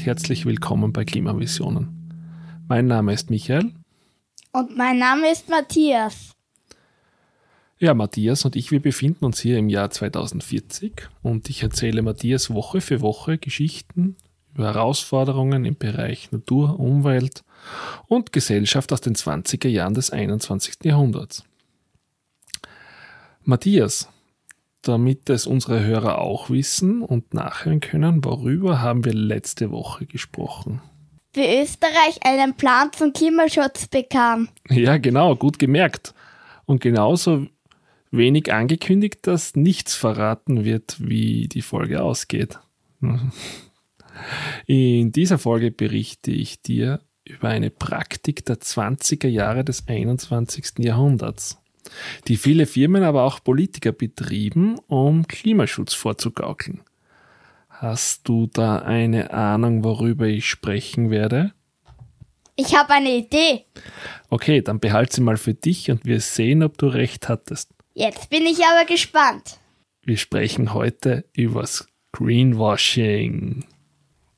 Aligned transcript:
Und 0.00 0.06
herzlich 0.06 0.46
willkommen 0.46 0.94
bei 0.94 1.04
Klimavisionen. 1.04 2.10
Mein 2.68 2.86
Name 2.86 3.12
ist 3.12 3.28
Michael. 3.28 3.74
Und 4.50 4.74
mein 4.74 4.98
Name 4.98 5.30
ist 5.30 5.50
Matthias. 5.50 6.32
Ja, 7.78 7.92
Matthias 7.92 8.46
und 8.46 8.56
ich, 8.56 8.70
wir 8.70 8.80
befinden 8.80 9.26
uns 9.26 9.40
hier 9.40 9.58
im 9.58 9.68
Jahr 9.68 9.90
2040 9.90 11.06
und 11.20 11.50
ich 11.50 11.62
erzähle 11.62 12.00
Matthias 12.00 12.48
Woche 12.48 12.80
für 12.80 13.02
Woche 13.02 13.36
Geschichten 13.36 14.16
über 14.54 14.72
Herausforderungen 14.72 15.66
im 15.66 15.76
Bereich 15.76 16.32
Natur, 16.32 16.80
Umwelt 16.80 17.44
und 18.06 18.32
Gesellschaft 18.32 18.94
aus 18.94 19.02
den 19.02 19.16
20er 19.16 19.68
Jahren 19.68 19.92
des 19.92 20.08
21. 20.08 20.76
Jahrhunderts. 20.82 21.44
Matthias, 23.42 24.08
damit 24.82 25.28
es 25.30 25.46
unsere 25.46 25.84
Hörer 25.84 26.18
auch 26.18 26.50
wissen 26.50 27.02
und 27.02 27.34
nachhören 27.34 27.80
können, 27.80 28.24
worüber 28.24 28.80
haben 28.80 29.04
wir 29.04 29.12
letzte 29.12 29.70
Woche 29.70 30.06
gesprochen? 30.06 30.80
Wie 31.32 31.60
Österreich 31.62 32.18
einen 32.24 32.54
Plan 32.54 32.90
zum 32.92 33.12
Klimaschutz 33.12 33.86
bekam. 33.86 34.48
Ja, 34.68 34.98
genau, 34.98 35.36
gut 35.36 35.58
gemerkt. 35.58 36.12
Und 36.66 36.80
genauso 36.80 37.46
wenig 38.10 38.52
angekündigt, 38.52 39.26
dass 39.26 39.54
nichts 39.54 39.94
verraten 39.94 40.64
wird, 40.64 40.96
wie 40.98 41.46
die 41.46 41.62
Folge 41.62 42.02
ausgeht. 42.02 42.58
In 44.66 45.12
dieser 45.12 45.38
Folge 45.38 45.70
berichte 45.70 46.32
ich 46.32 46.62
dir 46.62 47.00
über 47.24 47.48
eine 47.48 47.70
Praktik 47.70 48.44
der 48.44 48.56
20er 48.56 49.28
Jahre 49.28 49.64
des 49.64 49.86
21. 49.86 50.78
Jahrhunderts 50.78 51.59
die 52.28 52.36
viele 52.36 52.66
Firmen, 52.66 53.02
aber 53.02 53.24
auch 53.24 53.42
Politiker 53.42 53.92
betrieben, 53.92 54.78
um 54.86 55.26
Klimaschutz 55.26 55.94
vorzugaukeln. 55.94 56.82
Hast 57.68 58.28
du 58.28 58.46
da 58.46 58.80
eine 58.80 59.32
Ahnung, 59.32 59.84
worüber 59.84 60.26
ich 60.26 60.46
sprechen 60.46 61.10
werde? 61.10 61.52
Ich 62.56 62.76
habe 62.76 62.92
eine 62.92 63.16
Idee. 63.16 63.64
Okay, 64.28 64.60
dann 64.60 64.80
behalte 64.80 65.16
sie 65.16 65.20
mal 65.22 65.38
für 65.38 65.54
dich 65.54 65.90
und 65.90 66.04
wir 66.04 66.20
sehen, 66.20 66.62
ob 66.62 66.76
du 66.76 66.88
recht 66.88 67.28
hattest. 67.28 67.70
Jetzt 67.94 68.28
bin 68.28 68.42
ich 68.42 68.64
aber 68.64 68.84
gespannt. 68.84 69.58
Wir 70.02 70.18
sprechen 70.18 70.74
heute 70.74 71.24
übers 71.32 71.88
Greenwashing. 72.12 73.64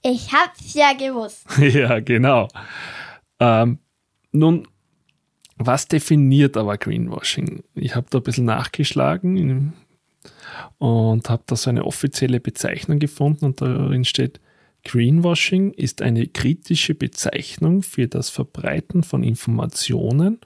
Ich 0.03 0.33
hab's 0.33 0.75
ja 0.75 0.93
gewusst. 0.93 1.47
ja, 1.59 2.01
genau. 2.01 2.49
Ähm, 3.41 3.79
nun, 4.33 4.69
was 5.67 5.89
definiert 5.89 6.57
aber 6.57 6.79
Greenwashing? 6.79 7.63
Ich 7.75 7.95
habe 7.95 8.07
da 8.11 8.19
ein 8.19 8.25
bisschen 8.25 8.45
nachgeschlagen 8.45 9.73
und 10.79 11.31
habe 11.31 11.43
da 11.47 11.57
so 11.57 11.71
eine 11.71 11.85
offizielle 11.85 12.41
Bezeichnung 12.41 12.99
gefunden 12.99 13.45
und 13.45 13.61
darin 13.61 14.05
steht, 14.05 14.41
Greenwashing 14.85 15.73
ist 15.73 16.03
eine 16.03 16.27
kritische 16.27 16.95
Bezeichnung 16.95 17.83
für 17.83 18.09
das 18.09 18.31
Verbreiten 18.31 19.05
von 19.05 19.23
Informationen 19.23 20.41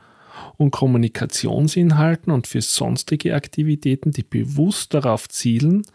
und 0.58 0.70
Kommunikationsinhalten 0.70 2.30
und 2.32 2.46
für 2.46 2.60
sonstige 2.60 3.34
Aktivitäten, 3.34 4.10
die 4.10 4.22
bewusst 4.22 4.92
darauf 4.92 5.28
zielen, 5.28 5.86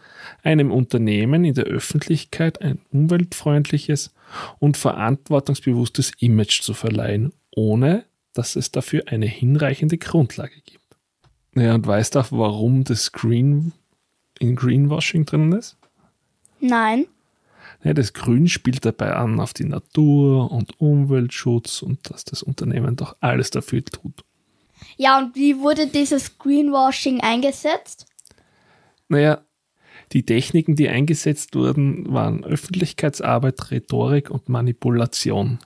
einem 0.42 0.72
Unternehmen 0.72 1.44
in 1.44 1.54
der 1.54 1.64
Öffentlichkeit 1.64 2.60
ein 2.60 2.80
umweltfreundliches 2.90 4.12
und 4.58 4.76
verantwortungsbewusstes 4.76 6.12
Image 6.18 6.62
zu 6.62 6.74
verleihen, 6.74 7.32
ohne 7.54 8.04
dass 8.32 8.56
es 8.56 8.70
dafür 8.70 9.04
eine 9.06 9.26
hinreichende 9.26 9.98
Grundlage 9.98 10.60
gibt. 10.64 10.80
Ja, 11.54 11.74
und 11.74 11.86
weißt 11.86 12.14
du, 12.14 12.24
warum 12.30 12.84
das 12.84 13.12
Green 13.12 13.72
in 14.38 14.56
Greenwashing 14.56 15.26
drin 15.26 15.52
ist? 15.52 15.76
Nein. 16.60 17.06
Ja, 17.84 17.94
das 17.94 18.12
Grün 18.12 18.48
spielt 18.48 18.84
dabei 18.84 19.14
an 19.14 19.40
auf 19.40 19.52
die 19.52 19.64
Natur 19.64 20.50
und 20.52 20.80
Umweltschutz 20.80 21.82
und 21.82 22.10
dass 22.10 22.24
das 22.24 22.42
Unternehmen 22.42 22.96
doch 22.96 23.16
alles 23.20 23.50
dafür 23.50 23.84
tut. 23.84 24.24
Ja, 24.96 25.18
und 25.18 25.34
wie 25.34 25.58
wurde 25.58 25.86
dieses 25.86 26.38
Greenwashing 26.38 27.20
eingesetzt? 27.20 28.06
Naja, 29.08 29.42
die 30.12 30.24
Techniken, 30.24 30.76
die 30.76 30.88
eingesetzt 30.88 31.54
wurden, 31.54 32.12
waren 32.12 32.44
Öffentlichkeitsarbeit, 32.44 33.70
Rhetorik 33.70 34.30
und 34.30 34.48
Manipulation. 34.48 35.58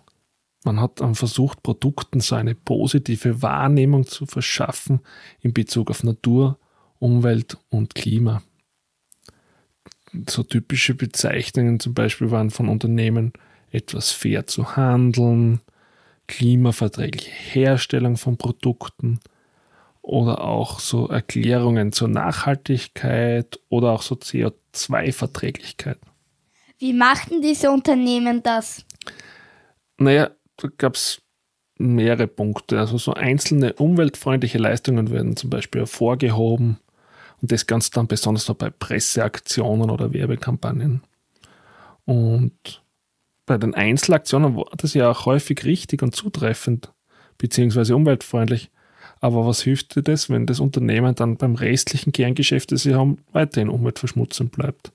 Man 0.66 0.80
hat 0.80 1.00
dann 1.00 1.14
versucht, 1.14 1.62
Produkten 1.62 2.18
so 2.18 2.34
eine 2.34 2.56
positive 2.56 3.40
Wahrnehmung 3.40 4.04
zu 4.04 4.26
verschaffen 4.26 4.98
in 5.40 5.52
Bezug 5.52 5.90
auf 5.90 6.02
Natur, 6.02 6.58
Umwelt 6.98 7.56
und 7.68 7.94
Klima. 7.94 8.42
So 10.28 10.42
typische 10.42 10.94
Bezeichnungen 10.94 11.78
zum 11.78 11.94
Beispiel 11.94 12.32
waren 12.32 12.50
von 12.50 12.68
Unternehmen 12.68 13.32
etwas 13.70 14.10
fair 14.10 14.48
zu 14.48 14.76
handeln, 14.76 15.60
klimaverträgliche 16.26 17.30
Herstellung 17.30 18.16
von 18.16 18.36
Produkten 18.36 19.20
oder 20.02 20.42
auch 20.42 20.80
so 20.80 21.06
Erklärungen 21.08 21.92
zur 21.92 22.08
Nachhaltigkeit 22.08 23.60
oder 23.68 23.92
auch 23.92 24.02
so 24.02 24.16
CO2-Verträglichkeit. 24.16 25.98
Wie 26.78 26.92
machten 26.92 27.40
diese 27.40 27.70
Unternehmen 27.70 28.42
das? 28.42 28.84
Naja, 29.98 30.30
da 30.56 30.68
gab 30.78 30.94
es 30.94 31.22
mehrere 31.78 32.26
Punkte. 32.26 32.78
Also 32.78 32.98
so 32.98 33.12
einzelne 33.14 33.74
umweltfreundliche 33.74 34.58
Leistungen 34.58 35.10
werden 35.10 35.36
zum 35.36 35.50
Beispiel 35.50 35.82
hervorgehoben 35.82 36.78
und 37.42 37.52
das 37.52 37.66
Ganze 37.66 37.90
dann 37.92 38.06
besonders 38.06 38.48
noch 38.48 38.56
bei 38.56 38.70
Presseaktionen 38.70 39.90
oder 39.90 40.12
Werbekampagnen. 40.12 41.02
Und 42.04 42.82
bei 43.44 43.58
den 43.58 43.74
Einzelaktionen 43.74 44.56
war 44.56 44.66
das 44.76 44.94
ja 44.94 45.10
auch 45.10 45.26
häufig 45.26 45.64
richtig 45.64 46.02
und 46.02 46.14
zutreffend, 46.14 46.92
beziehungsweise 47.38 47.94
umweltfreundlich. 47.94 48.70
Aber 49.20 49.46
was 49.46 49.62
hilft 49.62 49.96
dir 49.96 50.02
das, 50.02 50.30
wenn 50.30 50.46
das 50.46 50.60
Unternehmen 50.60 51.14
dann 51.14 51.36
beim 51.36 51.54
restlichen 51.54 52.12
Kerngeschäft, 52.12 52.72
das 52.72 52.82
sie 52.82 52.94
haben, 52.94 53.18
weiterhin 53.32 53.68
umweltverschmutzend 53.68 54.52
bleibt? 54.52 54.92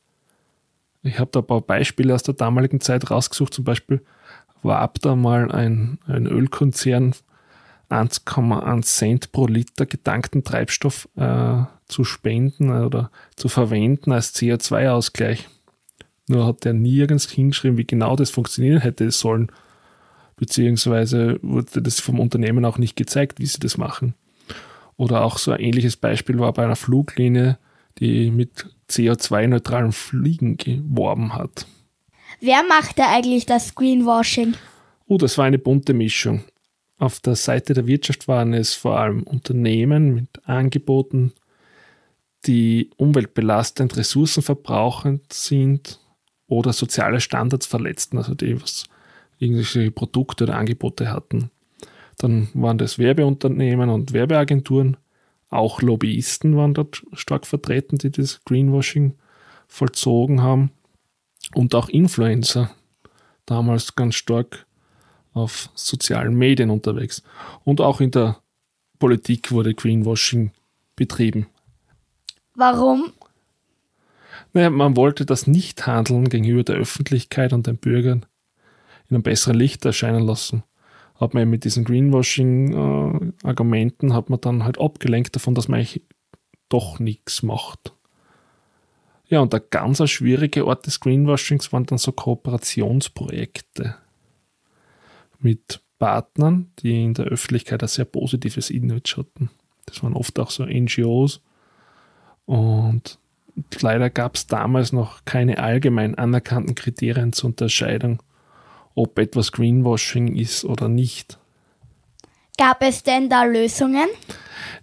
Ich 1.04 1.18
habe 1.20 1.32
da 1.32 1.40
ein 1.40 1.48
paar 1.48 1.62
Beispiele 1.62 2.14
aus 2.14 2.24
der 2.24 2.36
damaligen 2.36 2.80
Zeit 2.80 3.10
rausgesucht, 3.10 3.54
zum 3.54 3.66
Beispiel 3.66 4.02
warb 4.64 5.00
da 5.02 5.16
mal 5.16 5.52
ein, 5.52 6.00
ein 6.08 6.28
Ölkonzern 6.28 7.14
1,1 7.90 8.84
Cent 8.84 9.32
pro 9.32 9.48
Liter 9.48 9.86
getankten 9.86 10.44
Treibstoff 10.44 11.10
äh, 11.16 11.64
zu 11.88 12.04
spenden 12.04 12.72
oder 12.72 13.12
zu 13.36 13.50
verwenden 13.50 14.12
als 14.12 14.34
CO2-Ausgleich. 14.36 15.50
Nur 16.28 16.46
hat 16.46 16.66
er 16.66 16.74
nirgends 16.74 17.30
hingeschrieben, 17.30 17.78
wie 17.78 17.86
genau 17.86 18.16
das 18.16 18.30
funktionieren 18.30 18.80
hätte 18.80 19.12
sollen. 19.12 19.52
Beziehungsweise 20.38 21.38
wurde 21.42 21.82
das 21.82 22.00
vom 22.00 22.20
Unternehmen 22.20 22.64
auch 22.64 22.78
nicht 22.78 22.96
gezeigt, 22.96 23.40
wie 23.40 23.46
sie 23.46 23.60
das 23.60 23.78
machen. 23.78 24.16
Oder 24.96 25.24
auch 25.24 25.38
so 25.38 25.52
ein 25.52 25.60
ähnliches 25.60 25.98
Beispiel 25.98 26.40
war 26.40 26.54
bei 26.54 26.64
einer 26.64 26.76
Fluglinie, 26.76 27.58
die 28.00 28.32
mit 28.32 28.68
CO2-neutralen 28.90 29.92
Fliegen 29.92 30.58
geworben 30.58 31.36
hat. 31.36 31.66
Wer 32.40 32.64
macht 32.64 33.00
da 33.00 33.12
eigentlich 33.12 33.46
das 33.46 33.76
Greenwashing? 33.76 34.56
Oh, 35.08 35.18
das 35.18 35.38
war 35.38 35.46
eine 35.46 35.60
bunte 35.60 35.94
Mischung. 35.94 36.44
Auf 36.98 37.20
der 37.20 37.36
Seite 37.36 37.74
der 37.74 37.88
Wirtschaft 37.88 38.28
waren 38.28 38.54
es 38.54 38.74
vor 38.74 39.00
allem 39.00 39.24
Unternehmen 39.24 40.14
mit 40.14 40.28
Angeboten, 40.46 41.34
die 42.46 42.90
umweltbelastend, 42.98 43.98
ressourcenverbrauchend 43.98 45.34
sind 45.34 46.00
oder 46.48 46.74
soziale 46.74 47.20
Standards 47.20 47.66
verletzten, 47.66 48.18
also 48.18 48.36
die 48.36 48.62
was 48.62 48.86
irgendwelche 49.40 49.92
Produkte 49.92 50.44
oder 50.46 50.58
Angebote 50.58 51.12
hatten. 51.12 51.50
Dann 52.18 52.50
waren 52.54 52.78
das 52.78 53.00
Werbeunternehmen 53.00 53.90
und 53.90 54.14
Werbeagenturen, 54.14 54.98
auch 55.50 55.82
Lobbyisten 55.82 56.56
waren 56.56 56.74
dort 56.74 57.04
stark 57.14 57.46
vertreten, 57.46 57.98
die 57.98 58.12
das 58.12 58.44
Greenwashing 58.46 59.16
vollzogen 59.68 60.42
haben 60.42 60.72
und 61.56 61.76
auch 61.76 61.90
Influencer, 61.90 62.72
damals 63.46 63.96
ganz 63.96 64.16
stark 64.16 64.66
auf 65.34 65.70
sozialen 65.76 66.36
Medien 66.36 66.70
unterwegs. 66.70 67.24
Und 67.64 67.82
auch 67.82 68.00
in 68.02 68.12
der 68.12 68.38
Politik 69.00 69.52
wurde 69.52 69.74
Greenwashing 69.74 70.52
betrieben. 70.96 71.48
Warum? 72.56 73.14
Naja, 74.54 74.70
man 74.70 74.96
wollte 74.98 75.26
das 75.26 75.48
Nichthandeln 75.48 76.30
gegenüber 76.30 76.64
der 76.64 76.76
Öffentlichkeit 76.76 77.52
und 77.54 77.66
den 77.68 77.78
Bürgern 77.78 78.26
in 79.10 79.16
einem 79.16 79.24
besseren 79.24 79.58
Licht 79.58 79.84
erscheinen 79.86 80.26
lassen. 80.26 80.64
Hat 81.16 81.34
man 81.34 81.50
mit 81.50 81.64
diesen 81.64 81.86
Greenwashing-Argumenten, 81.86 84.12
äh, 84.12 84.14
hat 84.14 84.30
man 84.30 84.42
dann 84.42 84.64
halt 84.64 84.80
abgelenkt 84.80 85.36
davon, 85.36 85.56
dass 85.56 85.68
man 85.68 85.80
eigentlich 85.80 86.04
doch 86.70 87.00
nichts 87.00 87.42
macht. 87.44 87.94
Ja, 89.32 89.40
und 89.40 89.54
der 89.54 89.62
ganz 89.62 90.08
schwierige 90.10 90.68
Ort 90.68 90.86
des 90.86 91.00
Greenwashings 91.00 91.72
waren 91.72 91.86
dann 91.86 91.98
so 91.98 92.12
Kooperationsprojekte 92.12 93.96
mit 95.40 95.80
Partnern, 96.00 96.70
die 96.80 97.02
in 97.02 97.14
der 97.14 97.28
Öffentlichkeit 97.28 97.82
ein 97.82 97.88
sehr 97.88 98.04
positives 98.04 98.70
Image 98.70 99.16
hatten. 99.16 99.50
Das 99.86 100.04
waren 100.04 100.16
oft 100.16 100.38
auch 100.38 100.52
so 100.52 100.66
NGOs 100.66 101.40
und 102.46 103.20
leider 103.80 104.10
gab 104.10 104.36
es 104.36 104.48
damals 104.48 104.92
noch 104.92 105.24
keine 105.24 105.60
allgemein 105.60 106.16
anerkannten 106.16 106.76
Kriterien 106.76 107.32
zur 107.32 107.52
Unterscheidung, 107.52 108.22
ob 108.96 109.18
etwas 109.18 109.54
Greenwashing 109.54 110.36
ist 110.36 110.66
oder 110.66 110.90
nicht. 110.90 111.40
Gab 112.58 112.84
es 112.84 113.04
denn 113.04 113.30
da 113.30 113.46
Lösungen? 113.46 114.10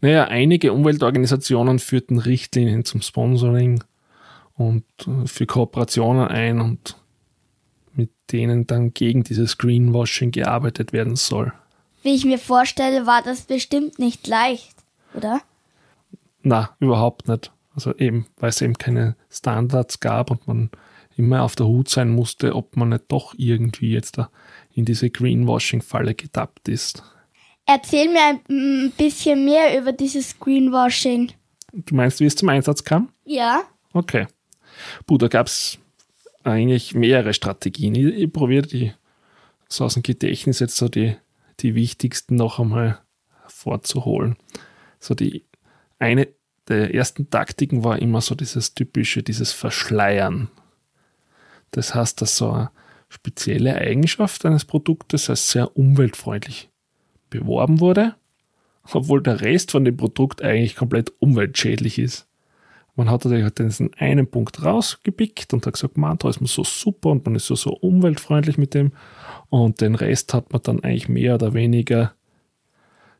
Naja, 0.00 0.24
einige 0.24 0.72
Umweltorganisationen 0.72 1.78
führten 1.78 2.18
Richtlinien 2.18 2.86
zum 2.86 3.02
Sponsoring 3.02 3.84
und 4.58 4.84
äh, 5.06 5.26
für 5.26 5.46
Kooperationen 5.46 6.28
ein 6.28 6.60
und 6.60 6.96
mit 7.94 8.10
denen 8.30 8.66
dann 8.66 8.92
gegen 8.92 9.24
dieses 9.24 9.56
Greenwashing 9.56 10.32
gearbeitet 10.32 10.92
werden 10.92 11.16
soll. 11.16 11.52
Wie 12.02 12.14
ich 12.14 12.24
mir 12.24 12.38
vorstelle, 12.38 13.06
war 13.06 13.22
das 13.22 13.42
bestimmt 13.42 13.98
nicht 13.98 14.26
leicht, 14.26 14.74
oder? 15.14 15.40
Na, 16.42 16.76
überhaupt 16.80 17.28
nicht. 17.28 17.52
Also 17.74 17.94
eben, 17.96 18.26
weil 18.36 18.50
es 18.50 18.60
eben 18.60 18.74
keine 18.74 19.16
Standards 19.30 20.00
gab 20.00 20.30
und 20.30 20.46
man 20.46 20.70
immer 21.16 21.42
auf 21.42 21.56
der 21.56 21.66
Hut 21.66 21.88
sein 21.88 22.10
musste, 22.10 22.54
ob 22.54 22.76
man 22.76 22.90
nicht 22.90 23.04
doch 23.08 23.34
irgendwie 23.36 23.92
jetzt 23.92 24.18
da 24.18 24.30
in 24.74 24.84
diese 24.84 25.10
Greenwashing-Falle 25.10 26.14
getappt 26.14 26.68
ist. 26.68 27.02
Erzähl 27.66 28.08
mir 28.08 28.40
ein 28.48 28.92
bisschen 28.96 29.44
mehr 29.44 29.78
über 29.78 29.92
dieses 29.92 30.38
Greenwashing. 30.38 31.32
Du 31.72 31.94
meinst, 31.94 32.20
wie 32.20 32.24
es 32.24 32.36
zum 32.36 32.48
Einsatz 32.48 32.82
kam? 32.82 33.10
Ja. 33.24 33.62
Okay. 33.92 34.26
Puh, 35.06 35.18
da 35.18 35.28
gab 35.28 35.46
es 35.46 35.78
eigentlich 36.44 36.94
mehrere 36.94 37.34
Strategien. 37.34 37.94
Ich, 37.94 38.06
ich 38.06 38.32
probiere 38.32 38.66
die 38.66 38.92
so 39.68 39.84
aus 39.84 39.94
dem 39.94 40.02
Gedächtnis 40.02 40.60
jetzt 40.60 40.76
so 40.76 40.88
die, 40.88 41.16
die 41.60 41.74
wichtigsten 41.74 42.36
noch 42.36 42.58
einmal 42.58 43.00
vorzuholen. 43.46 44.36
So 44.98 45.14
die 45.14 45.44
eine 45.98 46.28
der 46.68 46.94
ersten 46.94 47.30
Taktiken 47.30 47.82
war 47.82 47.98
immer 47.98 48.20
so 48.20 48.34
dieses 48.34 48.74
typische, 48.74 49.22
dieses 49.22 49.52
Verschleiern. 49.52 50.48
Das 51.70 51.94
heißt, 51.94 52.20
dass 52.20 52.36
so 52.36 52.50
eine 52.50 52.70
spezielle 53.08 53.74
Eigenschaft 53.74 54.44
eines 54.44 54.64
Produktes 54.64 55.30
als 55.30 55.50
sehr 55.50 55.76
umweltfreundlich 55.76 56.70
beworben 57.30 57.80
wurde, 57.80 58.14
obwohl 58.92 59.22
der 59.22 59.40
Rest 59.40 59.70
von 59.70 59.84
dem 59.84 59.96
Produkt 59.96 60.42
eigentlich 60.42 60.76
komplett 60.76 61.12
umweltschädlich 61.18 61.98
ist. 61.98 62.27
Man 62.98 63.10
hat 63.10 63.24
natürlich 63.24 63.54
diesen 63.54 63.94
einen 63.94 64.26
Punkt 64.26 64.64
rausgepickt 64.64 65.52
und 65.52 65.64
hat 65.64 65.74
gesagt, 65.74 65.96
man, 65.96 66.18
da 66.18 66.30
ist 66.30 66.40
man 66.40 66.48
so 66.48 66.64
super 66.64 67.10
und 67.10 67.24
man 67.24 67.36
ist 67.36 67.46
so, 67.46 67.54
so 67.54 67.70
umweltfreundlich 67.70 68.58
mit 68.58 68.74
dem. 68.74 68.90
Und 69.50 69.80
den 69.80 69.94
Rest 69.94 70.34
hat 70.34 70.52
man 70.52 70.62
dann 70.64 70.82
eigentlich 70.82 71.08
mehr 71.08 71.36
oder 71.36 71.54
weniger 71.54 72.12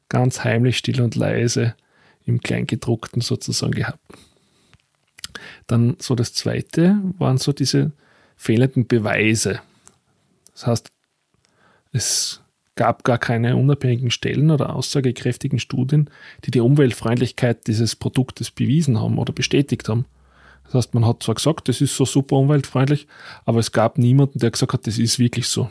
ganz 0.09 0.43
heimlich, 0.43 0.79
still 0.79 1.01
und 1.01 1.15
leise 1.15 1.77
im 2.25 2.41
Kleingedruckten 2.41 3.23
sozusagen 3.23 3.71
gehabt. 3.71 4.01
Dann 5.69 5.95
so 6.01 6.17
das 6.17 6.35
zweite 6.35 6.99
waren 7.17 7.39
so 7.39 7.53
diese 7.53 7.93
fehlenden 8.37 8.89
Beweise. 8.89 9.61
Das 10.55 10.67
heißt, 10.67 10.89
es 11.93 12.41
gab 12.79 13.03
gar 13.03 13.19
keine 13.19 13.57
unabhängigen 13.57 14.13
Stellen 14.13 14.53
oder 14.53 14.75
aussagekräftigen 14.75 15.59
Studien, 15.59 16.09
die 16.45 16.53
die 16.53 16.61
Umweltfreundlichkeit 16.61 17.67
dieses 17.67 17.97
Produktes 17.97 18.53
bewiesen 18.53 19.01
haben 19.01 19.19
oder 19.19 19.33
bestätigt 19.33 19.89
haben. 19.89 20.07
Das 20.65 20.75
heißt, 20.75 20.95
man 20.95 21.05
hat 21.05 21.23
zwar 21.23 21.35
gesagt, 21.35 21.69
das 21.69 21.81
ist 21.81 21.97
so 21.97 22.05
super 22.05 22.37
umweltfreundlich, 22.37 23.09
aber 23.45 23.59
es 23.59 23.73
gab 23.73 23.99
niemanden, 23.99 24.39
der 24.39 24.53
gesagt 24.53 24.73
hat, 24.73 24.87
das 24.87 24.99
ist 24.99 25.19
wirklich 25.19 25.49
so. 25.49 25.71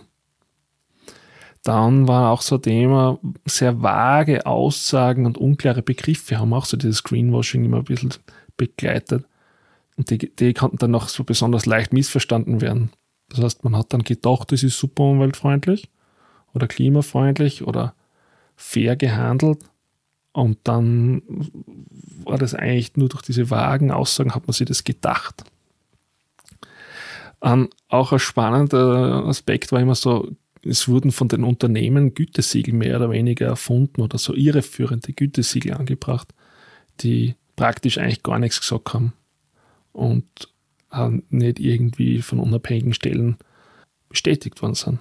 Dann 1.64 2.10
war 2.10 2.32
auch 2.32 2.42
so 2.42 2.56
ein 2.56 2.62
Thema, 2.62 3.20
sehr 3.46 3.82
vage 3.82 4.46
Aussagen 4.46 5.26
und 5.26 5.38
unklare 5.38 5.82
Begriffe 5.82 6.40
haben 6.40 6.54
auch 6.54 6.66
so 6.66 6.76
dieses 6.76 7.04
Greenwashing 7.04 7.64
immer 7.64 7.78
ein 7.78 7.84
bisschen 7.86 8.14
begleitet. 8.58 9.26
Und 9.96 10.10
die, 10.10 10.18
die 10.18 10.54
konnten 10.54 10.78
dann 10.78 10.92
noch 10.92 11.08
so 11.08 11.24
besonders 11.24 11.66
leicht 11.66 11.94
missverstanden 11.94 12.60
werden. 12.60 12.92
Das 13.30 13.40
heißt, 13.40 13.64
man 13.64 13.78
hat 13.78 13.94
dann 13.94 14.04
gedacht, 14.04 14.52
das 14.52 14.64
ist 14.64 14.78
super 14.78 15.04
umweltfreundlich 15.04 15.90
oder 16.58 16.68
klimafreundlich 16.68 17.64
oder 17.64 17.94
fair 18.56 18.96
gehandelt. 18.96 19.60
Und 20.34 20.60
dann 20.66 21.22
war 22.24 22.38
das 22.38 22.54
eigentlich 22.54 22.96
nur 22.96 23.10
durch 23.10 23.24
diese 23.24 23.50
vagen 23.50 23.92
Aussagen, 23.92 24.36
hat 24.36 24.46
man 24.46 24.54
sich 24.54 24.68
das 24.68 24.84
gedacht. 24.84 25.44
Um, 27.40 27.70
auch 27.88 28.12
ein 28.12 28.20
spannender 28.20 29.24
Aspekt 29.26 29.72
war 29.72 29.80
immer 29.80 29.96
so, 29.96 30.32
es 30.64 30.88
wurden 30.88 31.12
von 31.12 31.28
den 31.28 31.44
Unternehmen 31.44 32.14
Gütesiegel 32.14 32.74
mehr 32.74 32.98
oder 32.98 33.12
weniger 33.12 33.46
erfunden 33.46 34.02
oder 34.02 34.18
so 34.18 34.34
irreführende 34.34 35.14
Gütesiegel 35.14 35.74
angebracht, 35.74 36.34
die 37.02 37.36
praktisch 37.56 37.98
eigentlich 37.98 38.24
gar 38.24 38.40
nichts 38.40 38.60
gesagt 38.60 38.94
haben 38.94 39.14
und 39.94 40.26
nicht 41.30 41.60
irgendwie 41.60 42.22
von 42.22 42.40
unabhängigen 42.40 42.94
Stellen 42.94 43.38
bestätigt 44.10 44.62
worden 44.62 44.76
sind. 44.76 45.00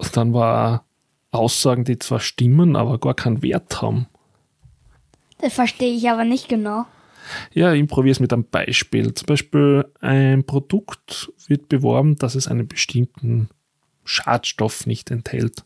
Und 0.00 0.16
dann 0.16 0.32
war 0.32 0.86
Aussagen, 1.30 1.84
die 1.84 1.98
zwar 1.98 2.20
stimmen, 2.20 2.74
aber 2.74 2.98
gar 2.98 3.14
keinen 3.14 3.42
Wert 3.42 3.82
haben. 3.82 4.06
Das 5.38 5.52
verstehe 5.52 5.94
ich 5.94 6.08
aber 6.08 6.24
nicht 6.24 6.48
genau. 6.48 6.86
Ja, 7.52 7.72
improviere 7.74 8.12
es 8.12 8.20
mit 8.20 8.32
einem 8.32 8.44
Beispiel. 8.44 9.12
Zum 9.12 9.26
Beispiel 9.26 9.84
ein 10.00 10.44
Produkt 10.44 11.30
wird 11.46 11.68
beworben, 11.68 12.16
dass 12.16 12.34
es 12.34 12.48
einen 12.48 12.66
bestimmten 12.66 13.50
Schadstoff 14.04 14.86
nicht 14.86 15.10
enthält, 15.10 15.64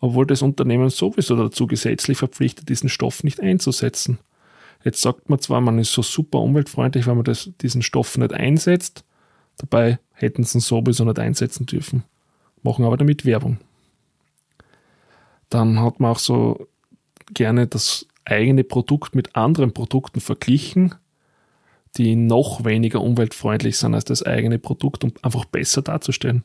obwohl 0.00 0.26
das 0.26 0.42
Unternehmen 0.42 0.90
sowieso 0.90 1.34
dazu 1.34 1.66
gesetzlich 1.66 2.18
verpflichtet, 2.18 2.68
diesen 2.68 2.90
Stoff 2.90 3.24
nicht 3.24 3.40
einzusetzen. 3.40 4.18
Jetzt 4.84 5.00
sagt 5.00 5.30
man 5.30 5.38
zwar, 5.38 5.62
man 5.62 5.78
ist 5.78 5.92
so 5.92 6.02
super 6.02 6.40
umweltfreundlich, 6.40 7.06
wenn 7.06 7.16
man 7.16 7.24
das, 7.24 7.50
diesen 7.62 7.82
Stoff 7.82 8.18
nicht 8.18 8.34
einsetzt, 8.34 9.04
dabei 9.56 9.98
hätten 10.12 10.44
sie 10.44 10.58
ihn 10.58 10.60
sowieso 10.60 11.04
nicht 11.04 11.18
einsetzen 11.18 11.66
dürfen, 11.66 12.04
machen 12.62 12.84
aber 12.84 12.96
damit 12.96 13.24
Werbung. 13.24 13.58
Dann 15.50 15.80
hat 15.80 16.00
man 16.00 16.12
auch 16.12 16.18
so 16.18 16.66
gerne 17.32 17.66
das 17.66 18.06
eigene 18.24 18.64
Produkt 18.64 19.14
mit 19.14 19.36
anderen 19.36 19.72
Produkten 19.72 20.20
verglichen, 20.20 20.94
die 21.96 22.16
noch 22.16 22.64
weniger 22.64 23.00
umweltfreundlich 23.02 23.76
sind 23.76 23.94
als 23.94 24.04
das 24.04 24.22
eigene 24.22 24.58
Produkt, 24.58 25.04
um 25.04 25.12
einfach 25.22 25.44
besser 25.44 25.82
darzustellen 25.82 26.44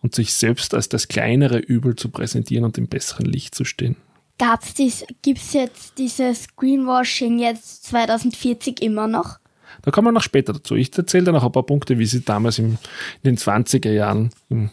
und 0.00 0.14
sich 0.14 0.32
selbst 0.32 0.74
als 0.74 0.88
das 0.88 1.08
kleinere 1.08 1.58
Übel 1.58 1.96
zu 1.96 2.08
präsentieren 2.08 2.64
und 2.64 2.78
im 2.78 2.88
besseren 2.88 3.26
Licht 3.26 3.54
zu 3.54 3.64
stehen. 3.64 3.96
Gab's 4.38 4.72
dies, 4.74 5.04
gibt's 5.22 5.52
jetzt 5.52 5.98
dieses 5.98 6.54
Greenwashing 6.56 7.40
jetzt 7.40 7.84
2040 7.86 8.80
immer 8.80 9.08
noch? 9.08 9.38
Da 9.82 9.90
kommen 9.90 10.08
wir 10.08 10.12
noch 10.12 10.22
später 10.22 10.52
dazu. 10.52 10.76
Ich 10.76 10.96
erzähle 10.96 11.24
dir 11.24 11.32
noch 11.32 11.44
ein 11.44 11.52
paar 11.52 11.64
Punkte, 11.64 11.98
wie 11.98 12.06
sie 12.06 12.22
damals 12.22 12.58
im, 12.58 12.78
in 13.22 13.34
den 13.34 13.36
20er 13.36 13.90
Jahren 13.90 14.30
im 14.48 14.70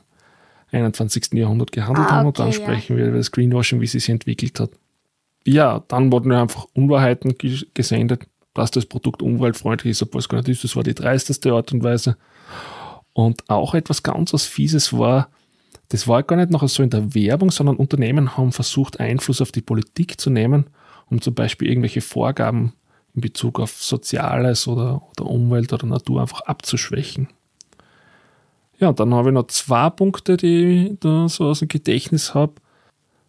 21. 0.76 1.34
Jahrhundert 1.34 1.72
gehandelt 1.72 2.06
ah, 2.06 2.10
okay, 2.10 2.16
haben 2.16 2.28
und 2.28 2.40
dann 2.40 2.48
ja. 2.48 2.54
sprechen 2.54 2.98
wir 2.98 3.08
über 3.08 3.18
das 3.18 3.32
Greenwashing, 3.32 3.82
wie 3.82 3.88
sie 3.88 4.00
sich 4.00 4.10
entwickelt 4.10 4.60
hat. 4.60 4.72
Ja, 5.46 5.84
dann 5.88 6.12
wurden 6.12 6.32
einfach 6.32 6.66
Unwahrheiten 6.74 7.36
gesendet, 7.74 8.28
dass 8.54 8.72
das 8.72 8.86
Produkt 8.86 9.22
umweltfreundlich 9.22 9.92
ist, 9.92 10.02
obwohl 10.02 10.20
es 10.20 10.30
gar 10.30 10.38
nicht 10.40 10.50
ist. 10.50 10.64
Das 10.64 10.76
war 10.76 10.84
die 10.84 10.96
dreisteste 10.96 11.54
Art 11.54 11.72
und 11.72 11.84
Weise. 11.84 12.18
Und 13.14 13.50
auch 13.50 13.76
etwas 13.76 14.04
ganz 14.04 14.34
was 14.34 14.46
Fieses 14.46 14.92
war, 14.98 15.30
das 15.90 16.08
war 16.08 16.24
gar 16.24 16.36
nicht 16.36 16.52
noch 16.52 16.68
so 16.68 16.82
in 16.82 16.90
der 16.90 17.14
Werbung, 17.14 17.52
sondern 17.52 17.76
Unternehmen 17.76 18.38
haben 18.38 18.52
versucht, 18.52 19.00
Einfluss 19.00 19.42
auf 19.42 19.52
die 19.52 19.62
Politik 19.62 20.20
zu 20.20 20.30
nehmen, 20.30 20.66
um 21.10 21.22
zum 21.22 21.36
Beispiel 21.36 21.70
irgendwelche 21.70 22.02
Vorgaben 22.02 22.74
in 23.14 23.22
Bezug 23.22 23.60
auf 23.60 23.72
Soziales 23.72 24.68
oder, 24.68 25.04
oder 25.12 25.30
Umwelt 25.30 25.72
oder 25.72 25.86
Natur 25.86 26.22
einfach 26.22 26.42
abzuschwächen. 26.42 27.30
Ja, 28.80 28.92
dann 28.92 29.14
habe 29.14 29.30
ich 29.30 29.34
noch 29.34 29.48
zwei 29.48 29.90
Punkte, 29.90 30.38
die 30.38 30.88
ich 30.92 31.00
da 31.00 31.30
so 31.30 31.46
aus 31.46 31.60
dem 31.60 31.68
Gedächtnis 31.68 32.34
habe. 32.34 32.54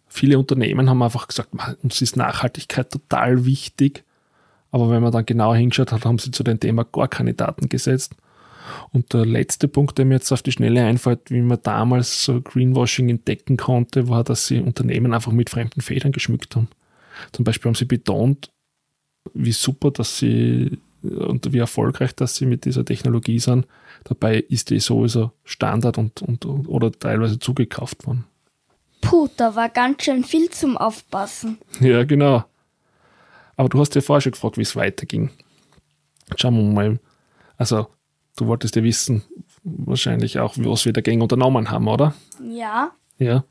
Viele 0.07 0.39
Unternehmen 0.39 0.89
haben 0.89 1.01
einfach 1.01 1.27
gesagt, 1.27 1.49
uns 1.83 2.01
ist 2.01 2.17
Nachhaltigkeit 2.17 2.91
total 2.91 3.45
wichtig. 3.45 4.03
Aber 4.71 4.89
wenn 4.89 5.01
man 5.01 5.11
dann 5.11 5.25
genauer 5.25 5.55
hingeschaut 5.55 5.91
hat, 5.91 6.05
haben 6.05 6.19
sie 6.19 6.31
zu 6.31 6.43
dem 6.43 6.59
Thema 6.59 6.83
gar 6.83 7.07
keine 7.07 7.33
Daten 7.33 7.69
gesetzt. 7.69 8.15
Und 8.91 9.13
der 9.13 9.25
letzte 9.25 9.67
Punkt, 9.67 9.97
der 9.97 10.05
mir 10.05 10.15
jetzt 10.15 10.31
auf 10.31 10.41
die 10.41 10.51
Schnelle 10.51 10.83
einfällt, 10.83 11.31
wie 11.31 11.41
man 11.41 11.59
damals 11.63 12.25
so 12.25 12.41
Greenwashing 12.41 13.09
entdecken 13.09 13.55
konnte, 13.55 14.09
war, 14.09 14.23
dass 14.23 14.47
sie 14.47 14.59
Unternehmen 14.59 15.13
einfach 15.13 15.31
mit 15.31 15.49
fremden 15.49 15.81
Federn 15.81 16.11
geschmückt 16.11 16.55
haben. 16.55 16.67
Zum 17.31 17.45
Beispiel 17.45 17.69
haben 17.69 17.75
sie 17.75 17.85
betont, 17.85 18.51
wie 19.33 19.53
super, 19.53 19.91
dass 19.91 20.17
sie 20.17 20.79
und 21.01 21.53
wie 21.53 21.59
erfolgreich, 21.59 22.13
dass 22.15 22.35
sie 22.35 22.45
mit 22.45 22.65
dieser 22.65 22.83
Technologie 22.83 23.39
sind. 23.39 23.65
Dabei 24.07 24.37
ist 24.37 24.69
die 24.69 24.79
sowieso 24.79 25.31
Standard 25.43 25.97
und, 25.97 26.21
und 26.21 26.45
oder 26.45 26.93
teilweise 26.93 27.39
zugekauft 27.39 28.07
worden. 28.07 28.23
Puh, 29.01 29.27
da 29.35 29.55
war 29.55 29.67
ganz 29.67 30.03
schön 30.03 30.23
viel 30.23 30.49
zum 30.49 30.77
Aufpassen. 30.77 31.57
Ja, 31.81 32.05
genau. 32.05 32.45
Aber 33.57 33.67
du 33.67 33.79
hast 33.79 33.95
ja 33.95 34.01
vorher 34.01 34.21
schon 34.21 34.31
gefragt, 34.31 34.57
wie 34.57 34.61
es 34.61 34.77
weiterging. 34.77 35.31
Schauen 36.37 36.55
wir 36.55 36.63
mal. 36.63 36.99
Also, 37.57 37.87
du 38.37 38.47
wolltest 38.47 38.77
ja 38.77 38.83
wissen, 38.83 39.23
wahrscheinlich 39.63 40.39
auch, 40.39 40.55
was 40.57 40.85
wir 40.85 40.93
dagegen 40.93 41.21
unternommen 41.21 41.69
haben, 41.69 41.89
oder? 41.89 42.13
Ja. 42.41 42.91
Ja. 43.17 43.43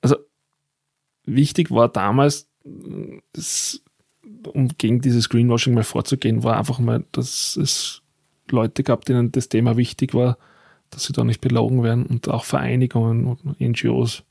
Also, 0.00 0.16
wichtig 1.24 1.70
war 1.70 1.88
damals, 1.88 2.48
um 2.64 3.22
gegen 4.76 5.00
dieses 5.00 5.28
Greenwashing 5.28 5.74
mal 5.74 5.84
vorzugehen, 5.84 6.42
war 6.42 6.58
einfach 6.58 6.80
mal, 6.80 7.04
dass 7.12 7.56
es 7.56 8.01
Leute 8.52 8.82
gab, 8.82 9.04
denen 9.04 9.32
das 9.32 9.48
Thema 9.48 9.76
wichtig 9.76 10.14
war, 10.14 10.38
dass 10.90 11.04
sie 11.04 11.12
da 11.12 11.24
nicht 11.24 11.40
belogen 11.40 11.82
werden 11.82 12.06
und 12.06 12.28
auch 12.28 12.44
Vereinigungen 12.44 13.26
und 13.26 13.60
NGOs, 13.60 14.22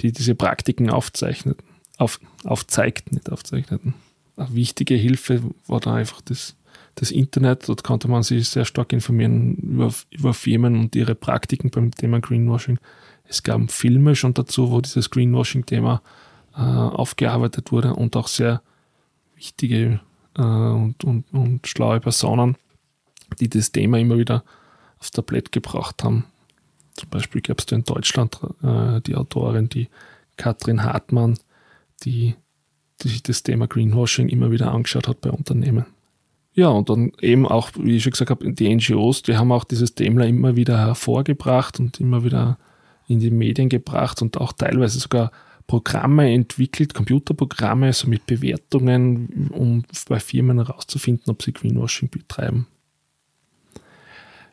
die 0.00 0.12
diese 0.12 0.34
Praktiken 0.34 0.90
aufzeichneten, 0.90 1.64
auf, 1.96 2.20
aufzeigten, 2.44 3.14
nicht 3.14 3.30
aufzeichneten. 3.30 3.94
Eine 4.36 4.54
wichtige 4.54 4.94
Hilfe 4.94 5.42
war 5.66 5.80
da 5.80 5.94
einfach 5.94 6.20
das, 6.20 6.56
das 6.94 7.10
Internet. 7.10 7.68
Dort 7.68 7.84
konnte 7.84 8.08
man 8.08 8.22
sich 8.22 8.48
sehr 8.48 8.64
stark 8.64 8.92
informieren 8.92 9.54
über, 9.56 9.92
über 10.10 10.34
Firmen 10.34 10.78
und 10.78 10.94
ihre 10.96 11.14
Praktiken 11.14 11.70
beim 11.70 11.90
Thema 11.92 12.20
Greenwashing. 12.20 12.78
Es 13.24 13.42
gab 13.42 13.70
Filme 13.70 14.16
schon 14.16 14.34
dazu, 14.34 14.70
wo 14.70 14.80
dieses 14.80 15.10
Greenwashing-Thema 15.10 16.02
äh, 16.56 16.60
aufgearbeitet 16.60 17.72
wurde 17.72 17.94
und 17.94 18.16
auch 18.16 18.28
sehr 18.28 18.62
wichtige 19.36 20.00
äh, 20.36 20.42
und, 20.42 21.04
und, 21.04 21.24
und 21.32 21.66
schlaue 21.66 22.00
Personen, 22.00 22.56
die 23.40 23.48
das 23.48 23.72
Thema 23.72 23.98
immer 23.98 24.18
wieder 24.18 24.44
aufs 24.98 25.10
Tablett 25.10 25.52
gebracht 25.52 26.02
haben. 26.04 26.24
Zum 26.94 27.10
Beispiel 27.10 27.40
gab 27.40 27.60
es 27.60 27.66
da 27.66 27.76
in 27.76 27.84
Deutschland 27.84 28.40
äh, 28.62 29.00
die 29.02 29.14
Autorin, 29.14 29.68
die 29.68 29.88
Katrin 30.36 30.82
Hartmann, 30.82 31.38
die, 32.02 32.34
die 33.02 33.08
sich 33.08 33.22
das 33.22 33.42
Thema 33.42 33.68
Greenwashing 33.68 34.28
immer 34.28 34.50
wieder 34.50 34.72
angeschaut 34.72 35.08
hat 35.08 35.20
bei 35.20 35.30
Unternehmen. 35.30 35.86
Ja, 36.54 36.68
und 36.68 36.90
dann 36.90 37.12
eben 37.20 37.46
auch, 37.46 37.70
wie 37.78 37.96
ich 37.96 38.02
schon 38.02 38.12
gesagt 38.12 38.30
habe, 38.30 38.52
die 38.52 38.74
NGOs, 38.74 39.22
die 39.22 39.36
haben 39.36 39.52
auch 39.52 39.62
dieses 39.62 39.94
Thema 39.94 40.26
immer 40.26 40.56
wieder 40.56 40.76
hervorgebracht 40.76 41.78
und 41.78 42.00
immer 42.00 42.24
wieder 42.24 42.58
in 43.06 43.20
die 43.20 43.30
Medien 43.30 43.68
gebracht 43.68 44.22
und 44.22 44.38
auch 44.38 44.52
teilweise 44.52 44.98
sogar 44.98 45.30
Programme 45.68 46.32
entwickelt, 46.32 46.94
Computerprogramme, 46.94 47.92
so 47.92 48.08
mit 48.08 48.26
Bewertungen, 48.26 49.50
um 49.52 49.84
bei 50.08 50.18
Firmen 50.18 50.56
herauszufinden, 50.56 51.30
ob 51.30 51.42
sie 51.42 51.52
Greenwashing 51.52 52.08
betreiben. 52.08 52.66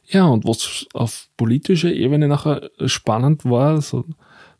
Ja, 0.07 0.25
und 0.25 0.45
was 0.45 0.85
auf 0.93 1.27
politischer 1.35 1.91
Ebene 1.91 2.27
nachher 2.27 2.69
spannend 2.85 3.45
war, 3.45 3.81
so, 3.81 4.05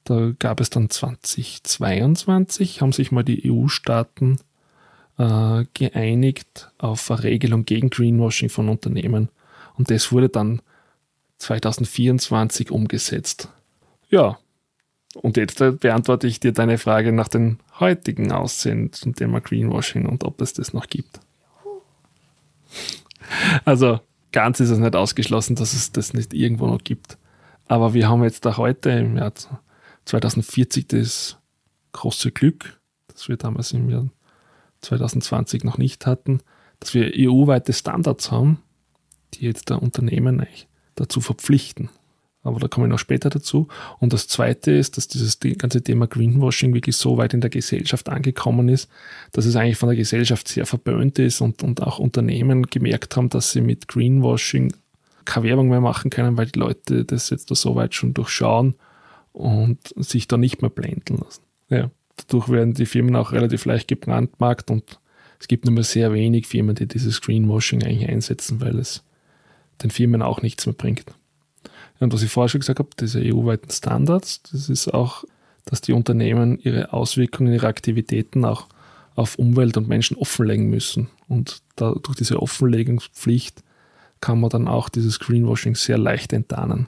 da 0.03 0.31
gab 0.37 0.59
es 0.59 0.69
dann 0.69 0.89
2022, 0.89 2.81
haben 2.81 2.91
sich 2.91 3.11
mal 3.11 3.23
die 3.23 3.51
EU-Staaten 3.51 4.39
äh, 5.17 5.65
geeinigt 5.73 6.71
auf 6.77 7.09
eine 7.11 7.23
Regelung 7.23 7.65
gegen 7.65 7.89
Greenwashing 7.89 8.49
von 8.49 8.69
Unternehmen. 8.69 9.29
Und 9.77 9.91
das 9.91 10.11
wurde 10.11 10.29
dann 10.29 10.61
2024 11.37 12.71
umgesetzt. 12.71 13.49
Ja, 14.09 14.37
und 15.15 15.37
jetzt 15.37 15.61
äh, 15.61 15.71
beantworte 15.71 16.27
ich 16.27 16.39
dir 16.39 16.51
deine 16.51 16.77
Frage 16.77 17.11
nach 17.11 17.27
den 17.27 17.59
heutigen 17.79 18.31
Aussehen 18.31 18.91
zum 18.93 19.15
Thema 19.15 19.41
Greenwashing 19.41 20.05
und 20.05 20.23
ob 20.23 20.41
es 20.41 20.53
das 20.53 20.73
noch 20.73 20.87
gibt. 20.87 21.19
Also 23.63 23.99
ganz 24.35 24.59
ist 24.59 24.69
es 24.69 24.79
nicht 24.79 24.97
ausgeschlossen, 24.97 25.55
dass 25.55 25.71
es 25.71 25.93
das 25.93 26.13
nicht 26.13 26.33
irgendwo 26.33 26.67
noch 26.67 26.83
gibt. 26.83 27.17
Aber 27.67 27.93
wir 27.93 28.09
haben 28.09 28.21
jetzt 28.21 28.45
da 28.45 28.57
heute 28.57 28.89
im 28.89 29.15
Jahr 29.15 29.31
2040 30.03 30.89
das 30.89 31.37
große 31.93 32.33
Glück, 32.33 32.77
das 33.07 33.29
wir 33.29 33.37
damals 33.37 33.71
im 33.71 33.89
Jahr 33.89 34.09
2020 34.81 35.63
noch 35.63 35.77
nicht 35.77 36.05
hatten, 36.05 36.41
dass 36.81 36.93
wir 36.93 37.13
EU-weite 37.15 37.71
Standards 37.71 38.29
haben, 38.29 38.61
die 39.33 39.45
jetzt 39.45 39.69
der 39.69 39.81
Unternehmen 39.81 40.45
dazu 40.95 41.21
verpflichten, 41.21 41.89
aber 42.45 42.59
da 42.59 42.67
komme 42.67 42.85
ich 42.87 42.91
noch 42.91 42.99
später 42.99 43.29
dazu. 43.29 43.67
Und 43.99 44.13
das 44.13 44.27
Zweite 44.27 44.71
ist, 44.71 44.97
dass 44.97 45.07
dieses 45.07 45.39
ganze 45.57 45.81
Thema 45.81 46.07
Greenwashing 46.07 46.73
wirklich 46.73 46.95
so 46.95 47.17
weit 47.17 47.33
in 47.33 47.41
der 47.41 47.49
Gesellschaft 47.49 48.07
angekommen 48.07 48.69
ist, 48.69 48.89
dass 49.31 49.45
es 49.45 49.55
eigentlich 49.55 49.77
von 49.77 49.89
der 49.89 49.97
Gesellschaft 49.97 50.47
sehr 50.47 50.65
verböhnt 50.65 51.17
ist 51.19 51.41
und, 51.41 51.63
und 51.63 51.81
auch 51.81 51.99
Unternehmen 51.99 52.67
gemerkt 52.67 53.17
haben, 53.17 53.29
dass 53.29 53.51
sie 53.51 53.61
mit 53.61 53.87
Greenwashing 53.87 54.73
keine 55.25 55.47
Werbung 55.47 55.69
mehr 55.69 55.81
machen 55.81 56.11
können, 56.11 56.37
weil 56.37 56.45
die 56.45 56.59
Leute 56.59 57.03
das 57.03 57.31
jetzt 57.31 57.49
da 57.49 57.55
so 57.55 57.75
weit 57.75 57.95
schon 57.95 58.13
durchschauen 58.13 58.75
und 59.33 59.79
sich 59.97 60.27
da 60.27 60.37
nicht 60.37 60.61
mehr 60.61 60.69
blenden 60.69 61.17
lassen. 61.17 61.41
Ja, 61.69 61.89
dadurch 62.15 62.49
werden 62.49 62.75
die 62.75 62.85
Firmen 62.85 63.15
auch 63.15 63.31
relativ 63.31 63.65
leicht 63.65 63.87
gebrandmarkt 63.87 64.69
und 64.69 64.99
es 65.39 65.47
gibt 65.47 65.65
nur 65.65 65.73
mehr 65.73 65.83
sehr 65.83 66.13
wenig 66.13 66.47
Firmen, 66.47 66.75
die 66.75 66.87
dieses 66.87 67.21
Greenwashing 67.21 67.83
eigentlich 67.83 68.07
einsetzen, 68.07 68.61
weil 68.61 68.77
es 68.77 69.03
den 69.83 69.89
Firmen 69.89 70.21
auch 70.21 70.41
nichts 70.41 70.65
mehr 70.65 70.75
bringt. 70.75 71.05
Und 71.99 72.13
was 72.13 72.23
ich 72.23 72.31
vorher 72.31 72.49
schon 72.49 72.59
gesagt 72.59 72.79
habe, 72.79 72.89
diese 72.99 73.21
EU-weiten 73.21 73.71
Standards, 73.71 74.41
das 74.51 74.69
ist 74.69 74.93
auch, 74.93 75.23
dass 75.65 75.81
die 75.81 75.93
Unternehmen 75.93 76.59
ihre 76.59 76.93
Auswirkungen, 76.93 77.53
ihre 77.53 77.67
Aktivitäten 77.67 78.45
auch 78.45 78.67
auf 79.15 79.39
Umwelt 79.39 79.77
und 79.77 79.87
Menschen 79.87 80.17
offenlegen 80.17 80.69
müssen. 80.69 81.09
Und 81.27 81.61
da, 81.75 81.93
durch 81.93 82.17
diese 82.17 82.41
Offenlegungspflicht 82.41 83.63
kann 84.21 84.39
man 84.39 84.49
dann 84.49 84.67
auch 84.67 84.89
dieses 84.89 85.19
Greenwashing 85.19 85.75
sehr 85.75 85.97
leicht 85.97 86.33
enttarnen. 86.33 86.87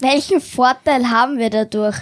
Welchen 0.00 0.40
Vorteil 0.40 1.10
haben 1.10 1.38
wir 1.38 1.50
dadurch? 1.50 1.96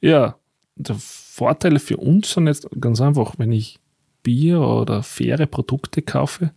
Ja, 0.00 0.36
der 0.76 0.96
Vorteil 0.98 1.78
für 1.78 1.96
uns 1.96 2.32
sind 2.32 2.46
jetzt 2.46 2.68
ganz 2.80 3.00
einfach, 3.00 3.34
wenn 3.38 3.52
ich 3.52 3.78
Bier 4.22 4.60
oder 4.60 5.02
faire 5.02 5.46
Produkte 5.46 6.02
kaufe, 6.02 6.52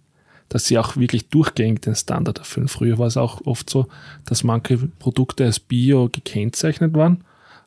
dass 0.49 0.65
sie 0.65 0.77
auch 0.77 0.95
wirklich 0.95 1.29
durchgängig 1.29 1.81
den 1.81 1.95
Standard 1.95 2.39
erfüllen. 2.39 2.67
Früher 2.67 2.97
war 2.97 3.07
es 3.07 3.17
auch 3.17 3.41
oft 3.45 3.69
so, 3.69 3.87
dass 4.25 4.43
manche 4.43 4.77
Produkte 4.77 5.45
als 5.45 5.59
Bio 5.59 6.09
gekennzeichnet 6.09 6.93
waren, 6.93 7.23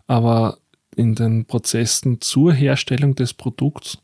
aber 0.06 0.58
in 0.96 1.14
den 1.14 1.44
Prozessen 1.44 2.20
zur 2.20 2.52
Herstellung 2.52 3.14
des 3.14 3.34
Produkts 3.34 3.98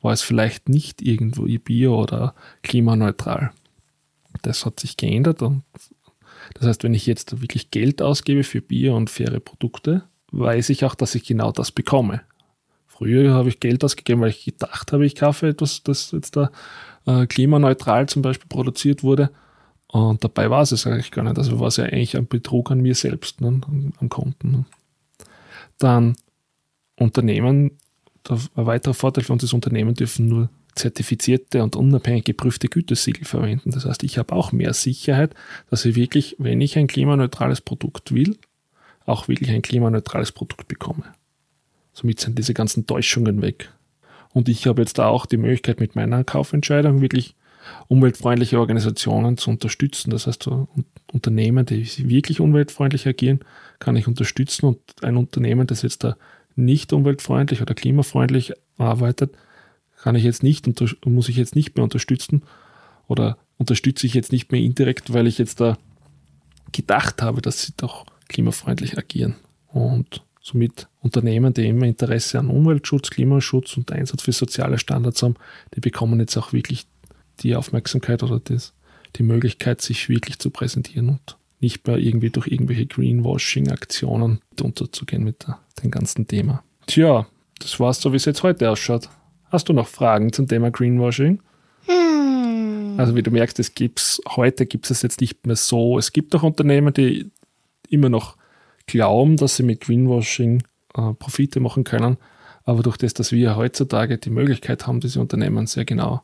war 0.00 0.12
es 0.12 0.22
vielleicht 0.22 0.68
nicht 0.68 1.00
irgendwo 1.02 1.44
bio 1.44 2.00
oder 2.00 2.34
klimaneutral. 2.62 3.52
Das 4.42 4.66
hat 4.66 4.80
sich 4.80 4.96
geändert 4.96 5.42
und 5.42 5.62
das 6.54 6.66
heißt, 6.66 6.82
wenn 6.82 6.94
ich 6.94 7.06
jetzt 7.06 7.40
wirklich 7.40 7.70
Geld 7.70 8.02
ausgebe 8.02 8.42
für 8.42 8.60
Bio 8.60 8.96
und 8.96 9.10
faire 9.10 9.38
Produkte, 9.38 10.04
weiß 10.32 10.70
ich 10.70 10.84
auch, 10.84 10.96
dass 10.96 11.14
ich 11.14 11.24
genau 11.24 11.52
das 11.52 11.70
bekomme. 11.70 12.22
Früher 12.86 13.32
habe 13.32 13.48
ich 13.48 13.60
Geld 13.60 13.84
ausgegeben, 13.84 14.20
weil 14.20 14.30
ich 14.30 14.44
gedacht 14.44 14.92
habe, 14.92 15.06
ich 15.06 15.14
kaufe 15.14 15.48
etwas, 15.48 15.82
das 15.82 16.10
jetzt 16.12 16.36
da 16.36 16.50
äh, 17.06 17.26
klimaneutral 17.26 18.08
zum 18.08 18.22
Beispiel 18.22 18.48
produziert 18.48 19.02
wurde. 19.02 19.30
Und 19.88 20.24
dabei 20.24 20.48
war 20.48 20.62
es 20.62 20.86
eigentlich 20.86 21.10
gar 21.10 21.22
nicht. 21.22 21.36
Also 21.38 21.60
war 21.60 21.68
es 21.68 21.76
ja 21.76 21.84
eigentlich 21.84 22.16
ein 22.16 22.26
Betrug 22.26 22.70
an 22.70 22.80
mir 22.80 22.94
selbst, 22.94 23.40
ne, 23.40 23.60
am 23.98 24.08
Konten. 24.08 24.50
Ne. 24.50 24.64
Dann 25.78 26.16
Unternehmen, 26.96 27.72
ein 28.28 28.40
weiterer 28.54 28.94
Vorteil 28.94 29.24
für 29.24 29.32
uns 29.32 29.42
ist, 29.42 29.52
Unternehmen 29.52 29.94
dürfen 29.94 30.28
nur 30.28 30.48
zertifizierte 30.74 31.62
und 31.62 31.76
unabhängig 31.76 32.24
geprüfte 32.24 32.68
Gütesiegel 32.68 33.24
verwenden. 33.24 33.72
Das 33.72 33.84
heißt, 33.84 34.02
ich 34.04 34.16
habe 34.16 34.34
auch 34.34 34.52
mehr 34.52 34.72
Sicherheit, 34.72 35.34
dass 35.68 35.84
ich 35.84 35.94
wirklich, 35.94 36.36
wenn 36.38 36.60
ich 36.60 36.78
ein 36.78 36.86
klimaneutrales 36.86 37.60
Produkt 37.60 38.14
will, 38.14 38.38
auch 39.04 39.28
wirklich 39.28 39.50
ein 39.50 39.62
klimaneutrales 39.62 40.32
Produkt 40.32 40.68
bekomme. 40.68 41.04
Somit 41.92 42.20
sind 42.20 42.38
diese 42.38 42.54
ganzen 42.54 42.86
Täuschungen 42.86 43.42
weg. 43.42 43.70
Und 44.32 44.48
ich 44.48 44.66
habe 44.66 44.82
jetzt 44.82 44.98
auch 45.00 45.26
die 45.26 45.36
Möglichkeit, 45.36 45.80
mit 45.80 45.94
meiner 45.94 46.24
Kaufentscheidung 46.24 47.00
wirklich 47.00 47.34
umweltfreundliche 47.88 48.58
Organisationen 48.58 49.36
zu 49.36 49.50
unterstützen. 49.50 50.10
Das 50.10 50.26
heißt, 50.26 50.48
Unternehmen, 51.12 51.66
die 51.66 51.86
wirklich 52.08 52.40
umweltfreundlich 52.40 53.06
agieren, 53.06 53.40
kann 53.78 53.96
ich 53.96 54.08
unterstützen 54.08 54.66
und 54.66 54.80
ein 55.02 55.16
Unternehmen, 55.16 55.66
das 55.66 55.82
jetzt 55.82 56.04
da 56.04 56.16
nicht 56.56 56.92
umweltfreundlich 56.92 57.62
oder 57.62 57.74
klimafreundlich 57.74 58.52
arbeitet, 58.78 59.34
kann 60.02 60.16
ich 60.16 60.24
jetzt 60.24 60.42
nicht, 60.42 60.66
muss 61.06 61.28
ich 61.28 61.36
jetzt 61.36 61.54
nicht 61.54 61.76
mehr 61.76 61.84
unterstützen 61.84 62.42
oder 63.06 63.38
unterstütze 63.58 64.06
ich 64.06 64.14
jetzt 64.14 64.32
nicht 64.32 64.50
mehr 64.50 64.60
indirekt, 64.60 65.12
weil 65.12 65.26
ich 65.26 65.38
jetzt 65.38 65.60
da 65.60 65.78
gedacht 66.72 67.22
habe, 67.22 67.40
dass 67.42 67.62
sie 67.62 67.72
doch 67.76 68.06
klimafreundlich 68.28 68.98
agieren. 68.98 69.36
Und 69.68 70.22
Somit 70.44 70.88
Unternehmen, 71.00 71.54
die 71.54 71.68
immer 71.68 71.86
Interesse 71.86 72.40
an 72.40 72.48
Umweltschutz, 72.48 73.10
Klimaschutz 73.10 73.76
und 73.76 73.92
Einsatz 73.92 74.22
für 74.22 74.32
soziale 74.32 74.76
Standards 74.76 75.22
haben, 75.22 75.36
die 75.74 75.80
bekommen 75.80 76.18
jetzt 76.18 76.36
auch 76.36 76.52
wirklich 76.52 76.86
die 77.40 77.54
Aufmerksamkeit 77.54 78.24
oder 78.24 78.40
das, 78.40 78.74
die 79.16 79.22
Möglichkeit, 79.22 79.80
sich 79.80 80.08
wirklich 80.08 80.40
zu 80.40 80.50
präsentieren 80.50 81.10
und 81.10 81.36
nicht 81.60 81.86
mehr 81.86 81.96
irgendwie 81.96 82.30
durch 82.30 82.48
irgendwelche 82.48 82.86
Greenwashing-Aktionen 82.86 84.40
unterzugehen 84.60 85.22
mit 85.22 85.46
der, 85.46 85.60
dem 85.80 85.92
ganzen 85.92 86.26
Thema. 86.26 86.64
Tja, 86.86 87.26
das 87.60 87.78
war's 87.78 88.00
so, 88.00 88.12
wie 88.12 88.16
es 88.16 88.24
jetzt 88.24 88.42
heute 88.42 88.68
ausschaut. 88.68 89.08
Hast 89.50 89.68
du 89.68 89.72
noch 89.72 89.86
Fragen 89.86 90.32
zum 90.32 90.48
Thema 90.48 90.72
Greenwashing? 90.72 91.40
Hm. 91.86 92.94
Also 92.98 93.14
wie 93.14 93.22
du 93.22 93.30
merkst, 93.30 93.60
es 93.60 93.74
gibt's, 93.74 94.20
heute 94.28 94.66
gibt 94.66 94.90
es 94.90 95.02
jetzt 95.02 95.20
nicht 95.20 95.46
mehr 95.46 95.56
so. 95.56 95.98
Es 95.98 96.12
gibt 96.12 96.34
auch 96.34 96.42
Unternehmen, 96.42 96.92
die 96.92 97.30
immer 97.88 98.08
noch 98.08 98.36
glauben, 98.92 99.38
dass 99.38 99.56
sie 99.56 99.62
mit 99.62 99.80
Greenwashing 99.80 100.62
äh, 100.94 101.14
Profite 101.14 101.60
machen 101.60 101.82
können. 101.82 102.18
Aber 102.64 102.82
durch 102.82 102.98
das, 102.98 103.14
dass 103.14 103.32
wir 103.32 103.56
heutzutage 103.56 104.18
die 104.18 104.30
Möglichkeit 104.30 104.86
haben, 104.86 105.00
diese 105.00 105.18
Unternehmen 105.18 105.66
sehr 105.66 105.86
genau 105.86 106.22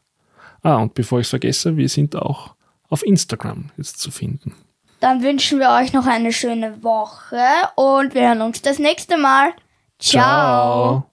Ah, 0.61 0.75
und 0.75 0.93
bevor 0.93 1.19
ich 1.19 1.25
es 1.25 1.31
vergesse, 1.31 1.77
wir 1.77 1.89
sind 1.89 2.15
auch 2.15 2.53
auf 2.89 3.05
Instagram 3.05 3.71
jetzt 3.77 3.99
zu 3.99 4.11
finden. 4.11 4.55
Dann 4.99 5.23
wünschen 5.23 5.59
wir 5.59 5.69
euch 5.69 5.93
noch 5.93 6.05
eine 6.05 6.33
schöne 6.33 6.83
Woche 6.83 7.41
und 7.75 8.13
wir 8.13 8.27
hören 8.27 8.41
uns 8.41 8.61
das 8.61 8.79
nächste 8.79 9.17
Mal. 9.17 9.53
Ciao. 9.97 10.21
Ciao. 10.21 11.08